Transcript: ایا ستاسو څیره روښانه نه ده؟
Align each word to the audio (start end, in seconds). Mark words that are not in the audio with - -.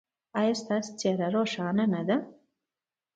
ایا 0.39 0.53
ستاسو 0.61 0.91
څیره 0.99 1.27
روښانه 1.35 1.85
نه 1.93 2.01
ده؟ 2.07 2.17